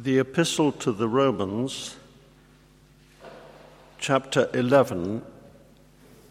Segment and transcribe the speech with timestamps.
[0.00, 1.96] the Epistle to the Romans,
[3.98, 5.22] chapter 11,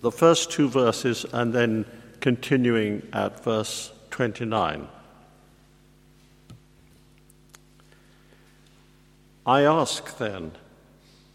[0.00, 1.84] the first two verses, and then
[2.18, 4.88] continuing at verse 29.
[9.46, 10.50] I ask then,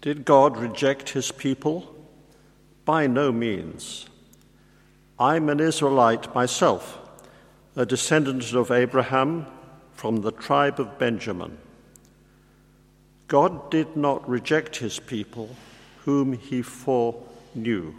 [0.00, 1.94] did God reject his people?
[2.86, 4.06] By no means.
[5.18, 6.98] I'm an Israelite myself,
[7.76, 9.44] a descendant of Abraham
[9.92, 11.58] from the tribe of Benjamin.
[13.34, 15.56] God did not reject his people
[16.04, 17.92] whom he foreknew.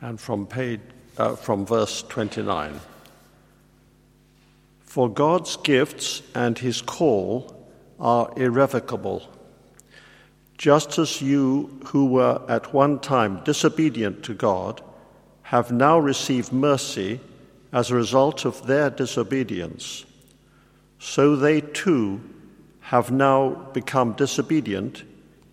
[0.00, 0.80] And from, page,
[1.16, 2.80] uh, from verse 29
[4.80, 7.54] For God's gifts and his call
[8.00, 9.22] are irrevocable.
[10.58, 14.82] Just as you who were at one time disobedient to God
[15.42, 17.20] have now received mercy
[17.72, 20.04] as a result of their disobedience,
[20.98, 22.20] so they too
[22.80, 25.04] have now become disobedient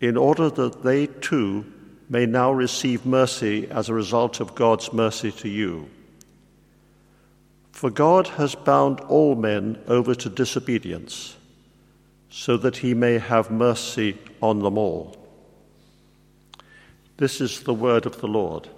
[0.00, 1.64] in order that they too
[2.08, 5.88] may now receive mercy as a result of God's mercy to you.
[7.72, 11.36] For God has bound all men over to disobedience,
[12.30, 15.16] so that he may have mercy on them all.
[17.16, 18.68] This is the word of the Lord.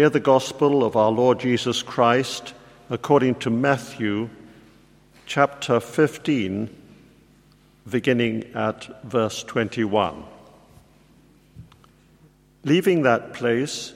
[0.00, 2.54] Hear the gospel of our Lord Jesus Christ
[2.88, 4.30] according to Matthew
[5.26, 6.74] chapter 15,
[7.86, 10.24] beginning at verse 21.
[12.64, 13.92] Leaving that place,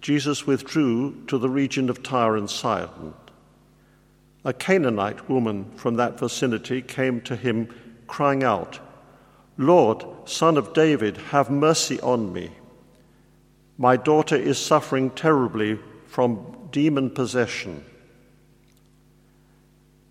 [0.00, 3.14] Jesus withdrew to the region of Tyre and Sidon.
[4.44, 7.74] A Canaanite woman from that vicinity came to him,
[8.06, 8.78] crying out,
[9.56, 12.52] Lord, son of David, have mercy on me.
[13.78, 15.78] My daughter is suffering terribly
[16.08, 17.84] from demon possession.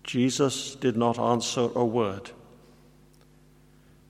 [0.02, 2.30] Jesus did not answer a word.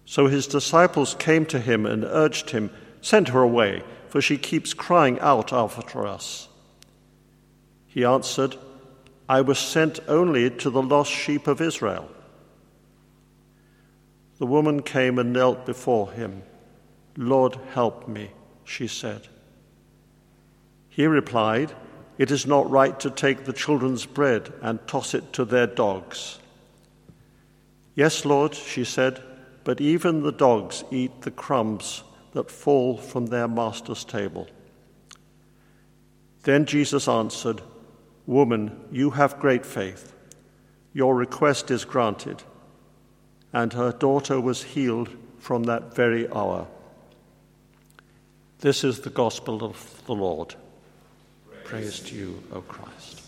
[0.04, 2.70] So his disciples came to him and urged him,
[3.00, 6.48] Send her away, for she keeps crying out after us.
[7.88, 8.54] He answered,
[9.28, 12.08] I was sent only to the lost sheep of Israel.
[14.38, 16.42] The woman came and knelt before him.
[17.16, 18.30] Lord, help me,
[18.64, 19.26] she said.
[20.98, 21.72] He replied,
[22.18, 26.40] It is not right to take the children's bread and toss it to their dogs.
[27.94, 29.22] Yes, Lord, she said,
[29.62, 34.48] but even the dogs eat the crumbs that fall from their master's table.
[36.42, 37.62] Then Jesus answered,
[38.26, 40.12] Woman, you have great faith.
[40.92, 42.42] Your request is granted.
[43.52, 46.66] And her daughter was healed from that very hour.
[48.58, 50.56] This is the gospel of the Lord.
[51.68, 53.20] Praise to you, O Christ.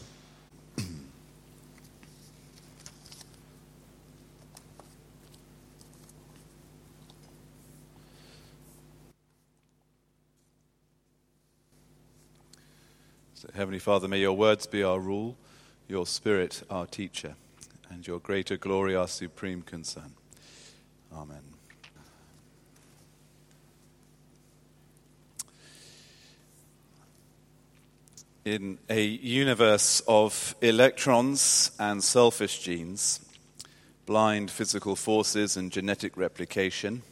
[13.34, 15.36] So, Heavenly Father, may your words be our rule,
[15.86, 17.34] your spirit our teacher,
[17.90, 20.14] and your greater glory our supreme concern.
[21.12, 21.49] Amen.
[28.44, 33.20] In a universe of electrons and selfish genes,
[34.06, 37.02] blind physical forces and genetic replication,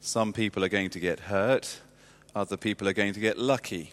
[0.00, 1.80] some people are going to get hurt,
[2.34, 3.92] other people are going to get lucky.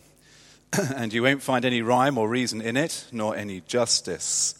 [0.95, 4.53] and you won't find any rhyme or reason in it, nor any justice.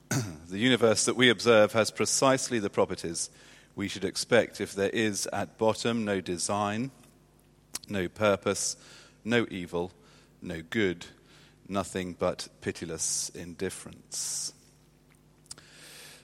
[0.48, 3.28] the universe that we observe has precisely the properties
[3.74, 6.90] we should expect if there is at bottom no design,
[7.88, 8.76] no purpose,
[9.24, 9.90] no evil,
[10.40, 11.06] no good
[11.68, 14.52] nothing but pitiless indifference.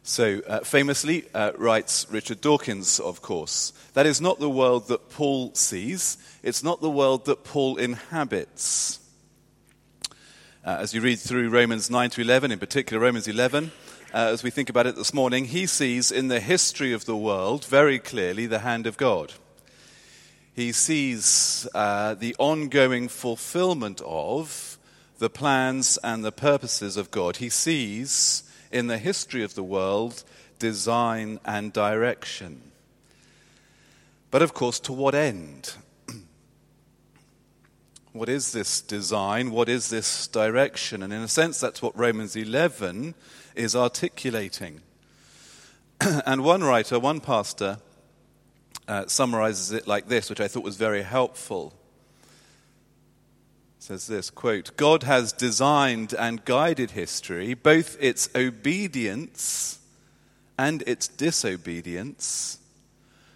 [0.05, 5.11] So, uh, famously, uh, writes Richard Dawkins, of course, that is not the world that
[5.11, 8.99] Paul sees, it's not the world that Paul inhabits.
[10.65, 13.71] Uh, as you read through Romans 9 to 11, in particular Romans 11,
[14.13, 17.17] uh, as we think about it this morning, he sees in the history of the
[17.17, 19.33] world very clearly the hand of God.
[20.55, 24.72] He sees uh, the ongoing fulfillment of
[25.23, 27.37] the plans and the purposes of God.
[27.37, 28.43] He sees
[28.73, 30.25] in the history of the world
[30.59, 32.61] design and direction.
[34.33, 35.75] But of course, to what end?
[38.13, 39.53] what is this design?
[39.53, 41.05] What is this direction?
[41.05, 43.15] And in a sense, that's what Romans 11
[43.55, 44.81] is articulating.
[46.01, 47.79] and one writer, one pastor,
[48.89, 51.75] uh, summarizes it like this, which I thought was very helpful.
[53.83, 59.81] Says this quote, God has designed and guided history, both its obedience
[60.57, 62.61] and its disobedience,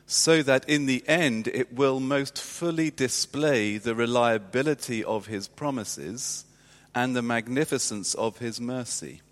[0.07, 6.45] so that in the end it will most fully display the reliability of his promises
[6.95, 9.23] and the magnificence of his mercy,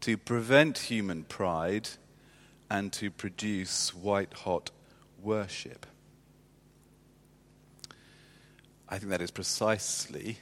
[0.00, 1.90] to prevent human pride
[2.70, 4.70] and to produce white hot
[5.22, 5.84] worship.
[8.94, 10.38] I think that is precisely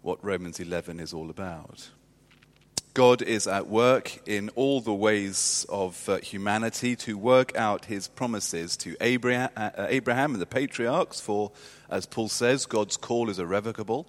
[0.00, 1.90] what Romans 11 is all about.
[2.94, 8.08] God is at work in all the ways of uh, humanity to work out his
[8.08, 11.52] promises to Abraham, uh, Abraham, and the patriarchs, for,
[11.90, 14.06] as Paul says, God's call is irrevocable.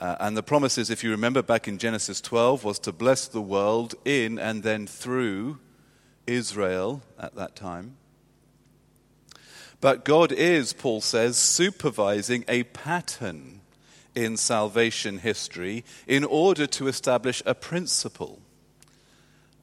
[0.00, 3.42] Uh, and the promises, if you remember back in Genesis 12, was to bless the
[3.42, 5.58] world in and then through
[6.26, 7.98] Israel at that time.
[9.86, 13.60] But God is, Paul says, supervising a pattern
[14.16, 18.40] in salvation history in order to establish a principle.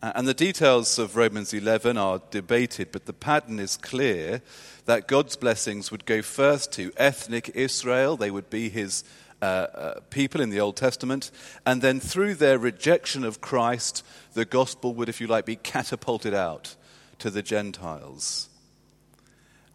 [0.01, 4.41] And the details of Romans 11 are debated, but the pattern is clear
[4.85, 9.03] that God's blessings would go first to ethnic Israel, they would be his
[9.41, 11.31] uh, uh, people in the Old Testament,
[11.65, 14.05] and then through their rejection of Christ,
[14.35, 16.77] the gospel would, if you like, be catapulted out
[17.19, 18.47] to the Gentiles.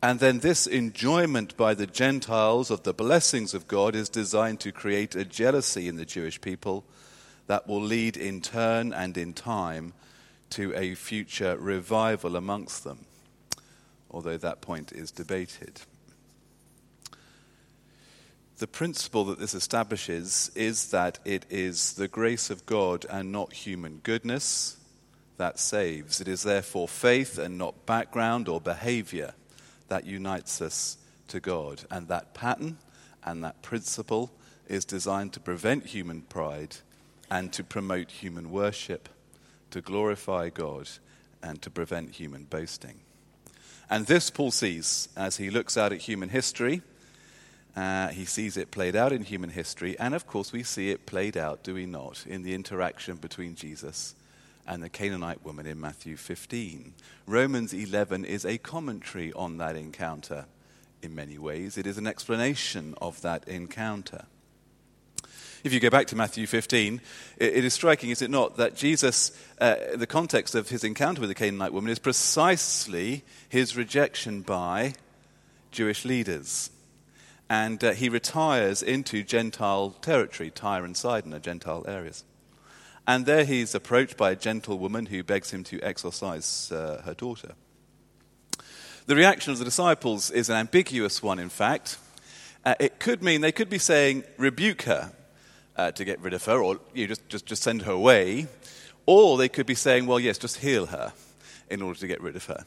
[0.01, 4.71] And then this enjoyment by the Gentiles of the blessings of God is designed to
[4.71, 6.85] create a jealousy in the Jewish people
[7.49, 9.95] that will lead in turn and in time
[10.51, 13.07] to a future revival amongst them,
[14.11, 15.81] although that point is debated.
[18.59, 23.53] The principle that this establishes is that it is the grace of God and not
[23.53, 24.77] human goodness
[25.39, 26.21] that saves.
[26.21, 29.35] It is therefore faith and not background or behavior
[29.89, 30.99] that unites us
[31.29, 31.83] to God.
[31.91, 32.79] And that pattern
[33.25, 34.31] and that principle
[34.69, 36.77] is designed to prevent human pride
[37.31, 39.09] and to promote human worship,
[39.71, 40.89] to glorify God,
[41.43, 43.01] and to prevent human boasting.
[43.91, 46.83] And this Paul sees as he looks out at human history.
[47.77, 51.07] Uh, he sees it played out in human history, and of course, we see it
[51.07, 54.15] played out, do we not, in the interaction between Jesus
[54.69, 56.95] and the Canaanite woman in Matthew 15.
[57.27, 60.45] Romans 11 is a commentary on that encounter
[61.03, 64.27] in many ways, it is an explanation of that encounter.
[65.65, 67.01] If you go back to Matthew 15,
[67.37, 71.31] it, is striking, is it not, that Jesus, uh, the context of his encounter with
[71.31, 74.95] the Canaanite woman is precisely his rejection by
[75.71, 76.71] Jewish leaders.
[77.51, 82.25] And uh, he retires into Gentile territory, Tyre and Sidon are Gentile areas.
[83.09, 87.15] And there he's approached by a gentle woman who begs him to exorcise uh, her
[87.15, 87.55] daughter.
[89.07, 91.97] The reaction of the disciples is an ambiguous one, in fact.
[92.67, 95.11] Uh, it could mean they could be saying, rebuke her
[95.75, 98.47] uh, to get rid of her, or you know, just, just, just send her away.
[99.07, 101.15] Or they could be saying, well, yes, just heal her
[101.71, 102.67] in order to get rid of her.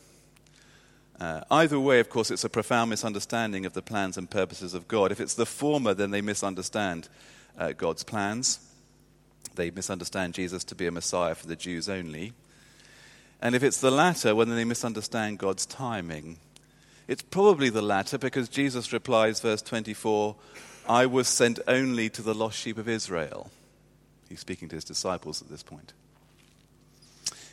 [1.20, 4.88] Uh, either way, of course, it's a profound misunderstanding of the plans and purposes of
[4.88, 5.12] God.
[5.12, 7.10] If it's the former, then they misunderstand
[7.60, 8.60] uh, God's plans.
[9.56, 12.34] They misunderstand Jesus to be a Messiah for the Jews only.
[13.42, 16.38] And if it's the latter, well, then they misunderstand God's timing.
[17.08, 20.36] It's probably the latter because Jesus replies, verse 24,
[20.88, 23.50] I was sent only to the lost sheep of Israel.
[24.30, 25.94] He's speaking to his disciples at this point.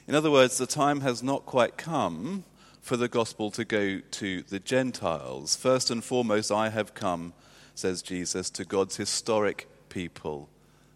[0.07, 2.45] In other words, the time has not quite come
[2.81, 5.57] for the gospel to go to the Gentiles.
[5.57, 7.33] First and foremost, I have come,
[7.75, 10.49] says Jesus, to God's historic people,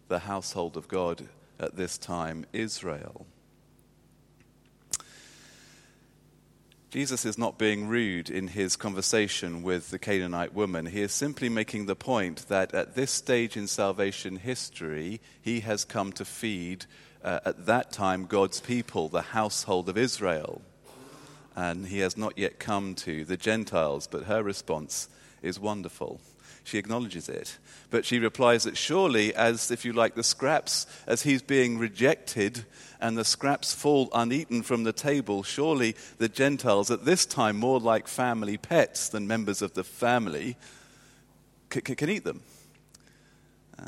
[0.07, 1.27] the household of God
[1.59, 3.25] at this time, Israel.
[6.93, 10.85] Jesus is not being rude in his conversation with the Canaanite woman.
[10.85, 15.85] He is simply making the point that at this stage in salvation history, he has
[15.85, 16.85] come to feed,
[17.23, 20.61] uh, at that time, God's people, the household of Israel.
[21.55, 25.09] And he has not yet come to the Gentiles, but her response
[25.41, 26.21] is wonderful.
[26.63, 27.57] She acknowledges it.
[27.89, 32.65] But she replies that surely, as if you like, the scraps, as he's being rejected
[32.99, 37.79] and the scraps fall uneaten from the table, surely the Gentiles, at this time more
[37.79, 40.55] like family pets than members of the family,
[41.71, 42.41] c- c- can eat them.
[43.77, 43.83] Uh,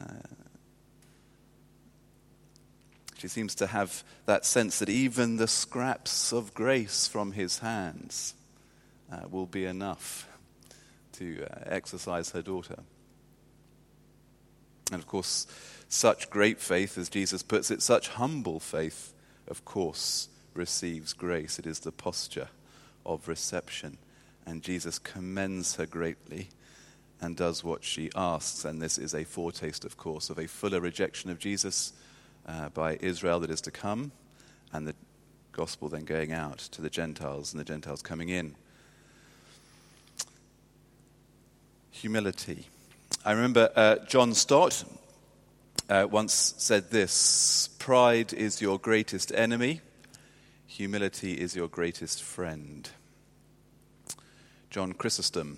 [3.17, 8.33] she seems to have that sense that even the scraps of grace from his hands
[9.11, 10.27] uh, will be enough
[11.17, 12.79] to uh, exorcise her daughter.
[14.91, 15.47] And of course,
[15.89, 19.13] such great faith, as Jesus puts it, such humble faith,
[19.47, 21.59] of course, receives grace.
[21.59, 22.49] It is the posture
[23.05, 23.97] of reception
[24.45, 26.49] and Jesus commends her greatly
[27.19, 28.65] and does what she asks.
[28.65, 31.93] And this is a foretaste, of course, of a fuller rejection of Jesus
[32.45, 34.11] uh, by Israel that is to come,
[34.71, 34.95] and the
[35.51, 38.55] gospel then going out to the Gentiles and the Gentiles coming in.
[42.01, 42.67] Humility.
[43.23, 44.83] I remember uh, John Stott
[45.89, 49.79] uh, once said this Pride is your greatest enemy,
[50.67, 52.89] humility is your greatest friend.
[54.69, 55.57] John Chrysostom,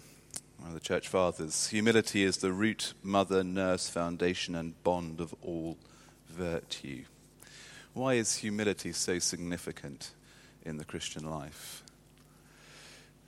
[0.60, 5.34] one of the church fathers, humility is the root, mother, nurse, foundation, and bond of
[5.42, 5.76] all
[6.30, 7.06] virtue.
[7.94, 10.12] Why is humility so significant
[10.64, 11.84] in the Christian life?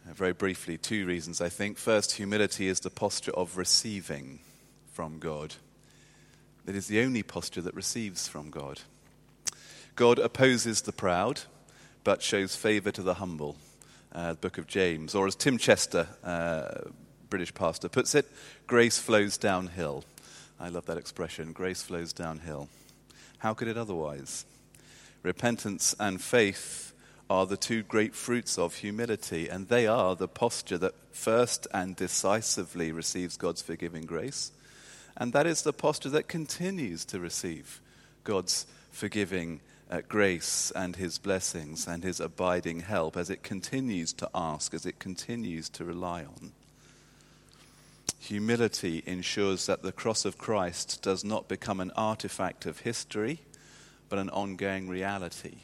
[0.08, 1.78] Uh, very briefly, two reasons, I think.
[1.78, 4.40] First, humility is the posture of receiving
[4.92, 5.56] from God.
[6.68, 8.82] It is the only posture that receives from God.
[9.96, 11.42] God opposes the proud,
[12.04, 13.58] but shows favor to the humble.
[14.12, 15.14] Uh, the book of James.
[15.14, 16.90] Or as Tim Chester, uh,
[17.30, 18.26] British pastor, puts it,
[18.66, 20.04] grace flows downhill.
[20.60, 22.70] I love that expression grace flows downhill.
[23.38, 24.46] How could it otherwise?
[25.24, 26.89] Repentance and faith
[27.30, 31.96] are the two great fruits of humility, and they are the posture that first and
[31.96, 34.52] decisively receives God's forgiving grace,
[35.16, 37.82] and that is the posture that continues to receive
[38.24, 39.60] God's forgiving
[39.92, 44.86] uh, grace and his blessings and his abiding help as it continues to ask, as
[44.86, 46.52] it continues to rely on.
[48.20, 53.40] Humility ensures that the cross of Christ does not become an artifact of history
[54.10, 55.56] but an ongoing reality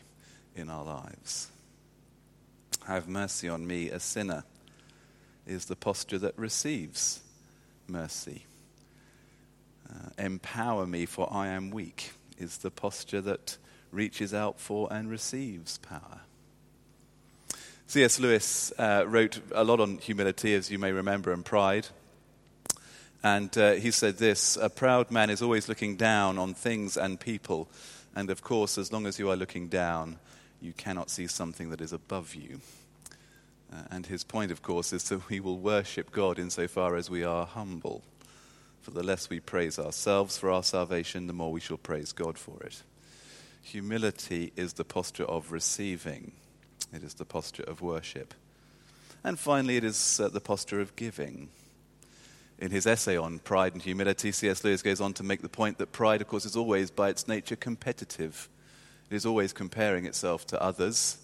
[0.56, 1.50] in our lives.
[2.86, 4.44] Have mercy on me, a sinner,
[5.48, 7.22] is the posture that receives
[7.88, 8.46] mercy.
[9.90, 13.58] Uh, empower me, for I am weak, is the posture that
[13.92, 16.22] reaches out for and receives power.
[17.88, 18.20] C.S.
[18.20, 21.88] Lewis uh, wrote a lot on humility, as you may remember, and pride.
[23.24, 27.20] And uh, he said this A proud man is always looking down on things and
[27.20, 27.68] people
[28.16, 30.18] and of course, as long as you are looking down,
[30.66, 32.60] you cannot see something that is above you.
[33.72, 37.24] Uh, and his point, of course, is that we will worship God insofar as we
[37.24, 38.04] are humble.
[38.82, 42.38] For the less we praise ourselves for our salvation, the more we shall praise God
[42.38, 42.84] for it.
[43.62, 46.34] Humility is the posture of receiving,
[46.94, 48.34] it is the posture of worship.
[49.24, 51.50] And finally, it is uh, the posture of giving.
[52.60, 54.64] In his essay on pride and humility, C.S.
[54.64, 57.28] Lewis goes on to make the point that pride, of course, is always by its
[57.28, 58.48] nature competitive.
[59.10, 61.18] It is always comparing itself to others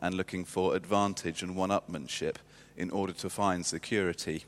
[0.00, 2.36] and looking for advantage and one upmanship
[2.76, 4.44] in order to find security.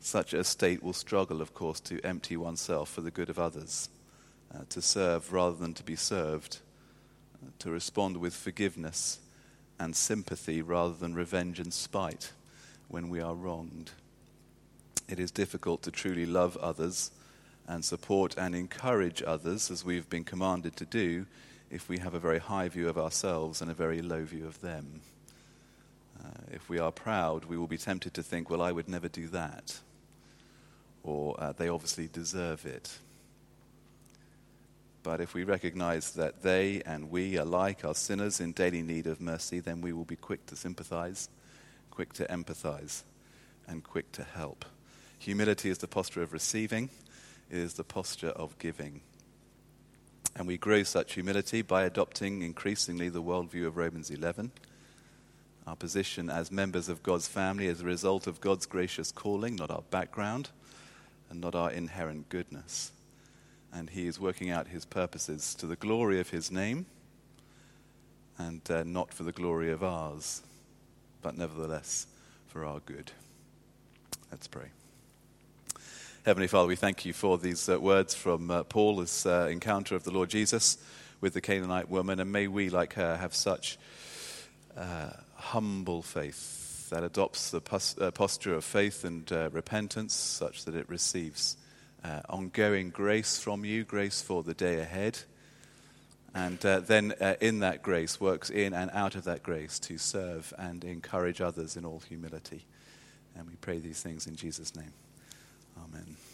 [0.00, 3.88] Such a state will struggle, of course, to empty oneself for the good of others,
[4.54, 6.58] uh, to serve rather than to be served,
[7.42, 9.18] uh, to respond with forgiveness
[9.78, 12.32] and sympathy rather than revenge and spite
[12.88, 13.90] when we are wronged
[15.08, 17.10] it is difficult to truly love others
[17.68, 21.26] and support and encourage others, as we've been commanded to do,
[21.70, 24.60] if we have a very high view of ourselves and a very low view of
[24.60, 25.00] them.
[26.18, 29.08] Uh, if we are proud, we will be tempted to think, well, I would never
[29.08, 29.78] do that.
[31.02, 32.98] Or uh, they obviously deserve it.
[35.02, 39.20] But if we recognize that they and we alike are sinners in daily need of
[39.20, 41.28] mercy, then we will be quick to sympathize,
[41.92, 43.04] quick to empathize,
[43.68, 44.64] and quick to help.
[45.20, 46.90] Humility is the posture of receiving,
[47.50, 49.00] it is the posture of giving.
[50.36, 54.52] And we grow such humility by adopting increasingly the worldview of Romans 11.
[55.66, 59.70] Our position as members of God's family is a result of God's gracious calling, not
[59.70, 60.50] our background
[61.30, 62.92] and not our inherent goodness.
[63.72, 66.84] And He is working out His purposes to the glory of His name
[68.36, 70.42] and uh, not for the glory of ours,
[71.22, 72.06] but nevertheless
[72.46, 73.10] for our good.
[74.30, 74.75] Let's pray.
[76.26, 79.94] Heavenly Father, we thank you for these uh, words from uh, Paul, this uh, encounter
[79.94, 80.76] of the Lord Jesus
[81.20, 83.78] with the Canaanite woman, and may we, like her, have such
[84.76, 90.64] uh, humble faith that adopts the pos- uh, posture of faith and uh, repentance such
[90.64, 91.58] that it receives
[92.28, 95.20] ongoing grace from you, grace for the day ahead.
[96.34, 100.82] And then in that grace, works in and out of that grace to serve and
[100.82, 102.64] encourage others in all humility.
[103.36, 104.92] And we pray these things in Jesus' name.
[105.76, 106.25] Amen.